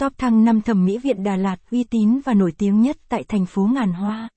Top 0.00 0.18
thăng 0.18 0.44
5 0.44 0.60
thẩm 0.60 0.84
mỹ 0.84 0.98
viện 0.98 1.22
Đà 1.22 1.36
Lạt 1.36 1.56
uy 1.70 1.84
tín 1.84 2.20
và 2.24 2.34
nổi 2.34 2.52
tiếng 2.58 2.80
nhất 2.80 2.96
tại 3.08 3.24
thành 3.28 3.46
phố 3.46 3.68
Ngàn 3.74 3.92
Hoa. 3.92 4.28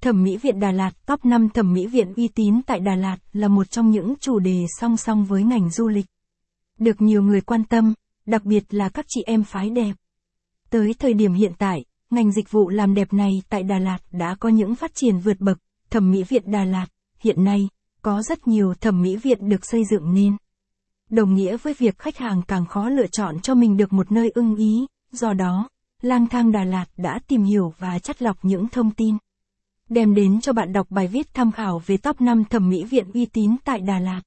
Thẩm 0.00 0.22
mỹ 0.22 0.36
viện 0.36 0.60
Đà 0.60 0.72
Lạt 0.72 0.90
Top 1.06 1.24
5 1.24 1.48
thẩm 1.48 1.72
mỹ 1.72 1.86
viện 1.86 2.14
uy 2.14 2.28
tín 2.28 2.62
tại 2.66 2.80
Đà 2.80 2.94
Lạt 2.94 3.16
là 3.32 3.48
một 3.48 3.70
trong 3.70 3.90
những 3.90 4.14
chủ 4.20 4.38
đề 4.38 4.64
song 4.80 4.96
song 4.96 5.24
với 5.24 5.42
ngành 5.42 5.70
du 5.70 5.88
lịch. 5.88 6.06
Được 6.78 7.00
nhiều 7.00 7.22
người 7.22 7.40
quan 7.40 7.64
tâm, 7.64 7.94
đặc 8.26 8.44
biệt 8.44 8.64
là 8.70 8.88
các 8.88 9.04
chị 9.08 9.22
em 9.26 9.44
phái 9.44 9.70
đẹp. 9.70 9.92
Tới 10.70 10.94
thời 10.98 11.14
điểm 11.14 11.32
hiện 11.32 11.52
tại, 11.58 11.84
ngành 12.10 12.32
dịch 12.32 12.50
vụ 12.50 12.68
làm 12.68 12.94
đẹp 12.94 13.12
này 13.12 13.42
tại 13.48 13.62
Đà 13.62 13.78
Lạt 13.78 13.98
đã 14.10 14.36
có 14.40 14.48
những 14.48 14.74
phát 14.74 14.90
triển 14.94 15.18
vượt 15.18 15.40
bậc. 15.40 15.58
Thẩm 15.90 16.10
mỹ 16.10 16.22
viện 16.22 16.50
Đà 16.50 16.64
Lạt, 16.64 16.86
hiện 17.18 17.44
nay, 17.44 17.68
có 18.02 18.22
rất 18.22 18.48
nhiều 18.48 18.74
thẩm 18.80 19.02
mỹ 19.02 19.16
viện 19.16 19.48
được 19.48 19.66
xây 19.66 19.82
dựng 19.90 20.14
nên. 20.14 20.36
Đồng 21.10 21.34
nghĩa 21.34 21.56
với 21.56 21.74
việc 21.78 21.98
khách 21.98 22.16
hàng 22.16 22.42
càng 22.48 22.66
khó 22.66 22.88
lựa 22.88 23.06
chọn 23.06 23.40
cho 23.40 23.54
mình 23.54 23.76
được 23.76 23.92
một 23.92 24.12
nơi 24.12 24.30
ưng 24.34 24.56
ý, 24.56 24.86
do 25.12 25.32
đó, 25.32 25.68
lang 26.02 26.26
thang 26.26 26.52
Đà 26.52 26.64
Lạt 26.64 26.86
đã 26.96 27.18
tìm 27.28 27.42
hiểu 27.42 27.72
và 27.78 27.98
chắt 27.98 28.22
lọc 28.22 28.44
những 28.44 28.68
thông 28.68 28.90
tin. 28.90 29.16
Đem 29.88 30.14
đến 30.14 30.40
cho 30.40 30.52
bạn 30.52 30.72
đọc 30.72 30.86
bài 30.90 31.06
viết 31.06 31.34
tham 31.34 31.52
khảo 31.52 31.82
về 31.86 31.96
top 31.96 32.20
5 32.20 32.44
thẩm 32.44 32.68
mỹ 32.70 32.84
viện 32.84 33.10
uy 33.14 33.26
tín 33.26 33.56
tại 33.64 33.80
Đà 33.80 33.98
Lạt. 33.98 34.20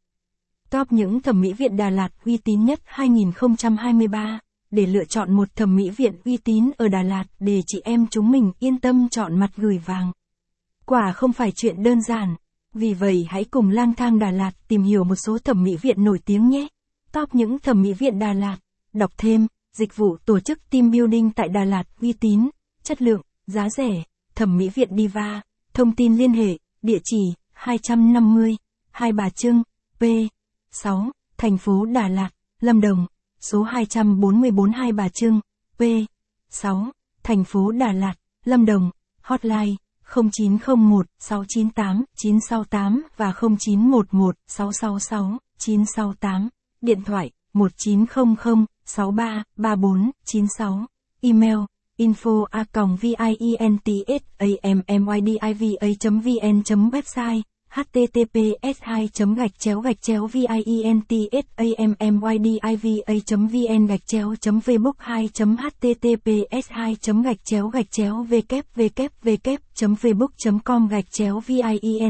Top 0.69 0.91
những 0.91 1.21
thẩm 1.21 1.41
mỹ 1.41 1.53
viện 1.53 1.77
Đà 1.77 1.89
Lạt 1.89 2.09
uy 2.25 2.37
tín 2.37 2.65
nhất 2.65 2.79
2023 2.85 4.39
để 4.71 4.85
lựa 4.85 5.05
chọn 5.05 5.33
một 5.33 5.55
thẩm 5.55 5.75
mỹ 5.75 5.89
viện 5.89 6.13
uy 6.25 6.37
tín 6.37 6.71
ở 6.77 6.87
Đà 6.87 7.03
Lạt 7.03 7.25
để 7.39 7.61
chị 7.67 7.81
em 7.83 8.07
chúng 8.07 8.31
mình 8.31 8.51
yên 8.59 8.79
tâm 8.79 9.09
chọn 9.09 9.39
mặt 9.39 9.51
gửi 9.55 9.77
vàng. 9.77 10.11
Quả 10.85 11.11
không 11.11 11.33
phải 11.33 11.51
chuyện 11.55 11.83
đơn 11.83 12.01
giản, 12.01 12.35
vì 12.73 12.93
vậy 12.93 13.27
hãy 13.29 13.43
cùng 13.43 13.69
lang 13.69 13.93
thang 13.93 14.19
Đà 14.19 14.31
Lạt 14.31 14.51
tìm 14.67 14.83
hiểu 14.83 15.03
một 15.03 15.15
số 15.15 15.37
thẩm 15.37 15.63
mỹ 15.63 15.77
viện 15.81 16.03
nổi 16.03 16.19
tiếng 16.25 16.49
nhé. 16.49 16.67
Top 17.11 17.35
những 17.35 17.59
thẩm 17.59 17.81
mỹ 17.81 17.93
viện 17.93 18.19
Đà 18.19 18.33
Lạt, 18.33 18.57
đọc 18.93 19.11
thêm, 19.17 19.47
dịch 19.73 19.95
vụ 19.95 20.17
tổ 20.25 20.39
chức 20.39 20.69
team 20.69 20.91
building 20.91 21.31
tại 21.31 21.49
Đà 21.49 21.63
Lạt 21.63 21.83
uy 22.01 22.13
tín, 22.13 22.49
chất 22.83 23.01
lượng, 23.01 23.21
giá 23.47 23.69
rẻ, 23.69 24.03
thẩm 24.35 24.57
mỹ 24.57 24.69
viện 24.69 24.89
Diva, 24.97 25.41
thông 25.73 25.95
tin 25.95 26.17
liên 26.17 26.33
hệ, 26.33 26.57
địa 26.81 26.99
chỉ 27.03 27.33
250, 27.53 28.57
Hai 28.91 29.11
Bà 29.11 29.29
Trưng, 29.29 29.63
P. 29.99 30.03
6, 30.71 31.11
thành 31.37 31.57
phố 31.57 31.85
Đà 31.85 32.07
Lạt, 32.07 32.29
Lâm 32.59 32.81
Đồng, 32.81 33.05
số 33.39 33.63
244 33.63 34.71
Hai 34.71 34.91
Bà 34.91 35.09
Trưng, 35.09 35.39
P. 35.77 35.81
6, 36.49 36.87
thành 37.23 37.43
phố 37.43 37.71
Đà 37.71 37.91
Lạt, 37.91 38.13
Lâm 38.45 38.65
Đồng, 38.65 38.91
hotline 39.21 39.75
0901 40.15 41.05
698 41.19 42.03
968 42.15 43.07
và 43.17 43.33
0911 43.39 44.35
666 44.47 45.37
968, 45.57 46.49
điện 46.81 47.01
thoại 47.03 47.31
1900 47.53 48.65
63 48.85 49.43
34 49.57 50.11
96, 50.25 50.85
email 51.21 51.57
info 51.97 52.45
a 52.51 52.65
vientsammydiva 54.39 55.53
vn 56.23 56.89
website 56.91 57.52
https 57.75 58.77
2 58.81 59.09
gạch 59.35 59.59
chéo 59.59 59.81
gạch 59.81 60.01
chéo 60.01 60.27
vientsammydiva 60.27 61.05
gạch 63.87 64.05
chéo 64.05 64.33
facebook 64.33 64.93
2 64.97 65.29
https 65.35 66.69
2 66.69 66.95
gạch 67.23 67.43
chéo 67.43 67.67
gạch 67.67 67.91
chéo 67.91 68.25
www 68.29 69.57
facebook 69.77 70.59
com 70.63 70.87
gạch 70.87 71.11
chéo 71.11 71.39
vientsammydiva 71.39 72.07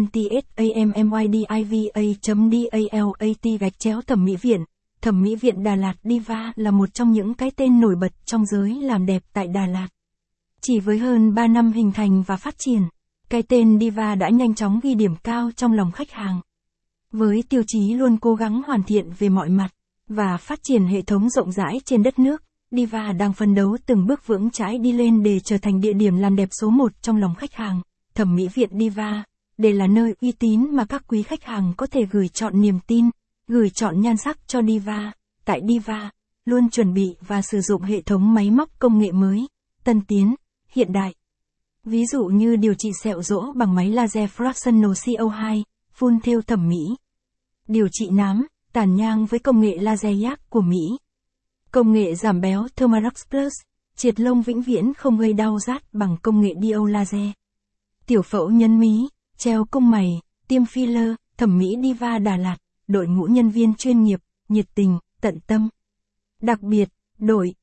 gạch 3.59 3.79
chéo 3.79 4.01
thẩm 4.01 4.25
mỹ 4.25 4.35
viện 4.41 4.63
Thẩm 5.01 5.21
mỹ 5.21 5.35
viện 5.35 5.63
Đà 5.63 5.75
Lạt 5.75 5.93
Diva 6.03 6.53
là 6.55 6.71
một 6.71 6.93
trong 6.93 7.11
những 7.11 7.33
cái 7.33 7.51
tên 7.51 7.79
nổi 7.79 7.95
bật 7.95 8.11
trong 8.25 8.45
giới 8.45 8.75
làm 8.81 9.05
đẹp 9.05 9.23
tại 9.33 9.47
Đà 9.47 9.65
Lạt. 9.65 9.87
Chỉ 10.61 10.79
với 10.79 10.97
hơn 10.97 11.33
3 11.33 11.47
năm 11.47 11.71
hình 11.71 11.91
thành 11.91 12.23
và 12.27 12.37
phát 12.37 12.55
triển, 12.57 12.81
cái 13.33 13.43
tên 13.43 13.79
Diva 13.79 14.15
đã 14.15 14.29
nhanh 14.29 14.55
chóng 14.55 14.79
ghi 14.83 14.95
điểm 14.95 15.15
cao 15.23 15.49
trong 15.55 15.73
lòng 15.73 15.91
khách 15.91 16.11
hàng. 16.11 16.41
Với 17.11 17.43
tiêu 17.49 17.61
chí 17.67 17.93
luôn 17.93 18.17
cố 18.17 18.35
gắng 18.35 18.61
hoàn 18.67 18.83
thiện 18.83 19.09
về 19.19 19.29
mọi 19.29 19.49
mặt, 19.49 19.67
và 20.07 20.37
phát 20.37 20.59
triển 20.63 20.85
hệ 20.85 21.01
thống 21.01 21.29
rộng 21.29 21.51
rãi 21.51 21.79
trên 21.85 22.03
đất 22.03 22.19
nước, 22.19 22.43
Diva 22.71 23.11
đang 23.11 23.33
phấn 23.33 23.55
đấu 23.55 23.77
từng 23.85 24.07
bước 24.07 24.27
vững 24.27 24.51
chãi 24.51 24.77
đi 24.77 24.91
lên 24.91 25.23
để 25.23 25.39
trở 25.39 25.57
thành 25.57 25.81
địa 25.81 25.93
điểm 25.93 26.17
làm 26.17 26.35
đẹp 26.35 26.49
số 26.61 26.69
1 26.69 26.91
trong 27.01 27.17
lòng 27.17 27.35
khách 27.35 27.53
hàng. 27.53 27.81
Thẩm 28.15 28.35
mỹ 28.35 28.47
viện 28.53 28.69
Diva, 28.79 29.23
đây 29.57 29.73
là 29.73 29.87
nơi 29.87 30.13
uy 30.21 30.31
tín 30.31 30.75
mà 30.75 30.85
các 30.85 31.03
quý 31.07 31.23
khách 31.23 31.43
hàng 31.43 31.73
có 31.77 31.87
thể 31.87 32.05
gửi 32.11 32.27
chọn 32.27 32.61
niềm 32.61 32.79
tin, 32.87 33.09
gửi 33.47 33.69
chọn 33.69 34.01
nhan 34.01 34.17
sắc 34.17 34.47
cho 34.47 34.61
Diva. 34.61 35.11
Tại 35.45 35.61
Diva, 35.67 36.09
luôn 36.45 36.69
chuẩn 36.69 36.93
bị 36.93 37.15
và 37.27 37.41
sử 37.41 37.61
dụng 37.61 37.81
hệ 37.81 38.01
thống 38.01 38.33
máy 38.33 38.51
móc 38.51 38.79
công 38.79 38.99
nghệ 38.99 39.11
mới, 39.11 39.47
tân 39.83 40.01
tiến, 40.01 40.35
hiện 40.69 40.93
đại. 40.93 41.13
Ví 41.83 42.05
dụ 42.05 42.25
như 42.25 42.55
điều 42.55 42.73
trị 42.73 42.91
sẹo 43.03 43.21
rỗ 43.21 43.51
bằng 43.55 43.75
máy 43.75 43.89
laser 43.89 44.29
fractional 44.37 44.93
CO2, 44.93 45.63
phun 45.93 46.19
theo 46.19 46.41
thẩm 46.41 46.69
mỹ. 46.69 46.95
Điều 47.67 47.87
trị 47.91 48.09
nám, 48.09 48.47
tàn 48.73 48.95
nhang 48.95 49.25
với 49.25 49.39
công 49.39 49.61
nghệ 49.61 49.77
laser 49.77 50.23
yak 50.23 50.49
của 50.49 50.61
Mỹ. 50.61 50.97
Công 51.71 51.93
nghệ 51.93 52.15
giảm 52.15 52.41
béo 52.41 52.67
Thermarox 52.75 53.13
Plus, 53.29 53.53
triệt 53.95 54.19
lông 54.19 54.41
vĩnh 54.41 54.61
viễn 54.61 54.93
không 54.93 55.17
gây 55.17 55.33
đau 55.33 55.59
rát 55.59 55.93
bằng 55.93 56.17
công 56.21 56.41
nghệ 56.41 56.53
Dio 56.61 56.87
laser. 56.87 57.29
Tiểu 58.05 58.21
phẫu 58.21 58.49
nhân 58.49 58.79
mí, 58.79 59.09
treo 59.37 59.65
cung 59.65 59.89
mày, 59.89 60.21
tiêm 60.47 60.63
filler, 60.63 61.15
thẩm 61.37 61.57
mỹ 61.57 61.75
Diva 61.83 62.19
Đà 62.19 62.37
Lạt 62.37 62.57
đội 62.87 63.07
ngũ 63.07 63.23
nhân 63.23 63.49
viên 63.49 63.73
chuyên 63.73 64.03
nghiệp, 64.03 64.19
nhiệt 64.49 64.65
tình, 64.75 64.99
tận 65.21 65.39
tâm. 65.47 65.69
Đặc 66.41 66.61
biệt, 66.61 66.89
đội 67.19 67.55